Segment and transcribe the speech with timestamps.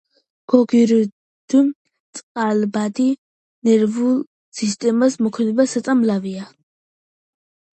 [0.51, 3.05] გოგირდწყალბადი
[3.69, 4.17] ნერვულ
[4.61, 6.49] სისტემაზე მოქმედი საწამლავია.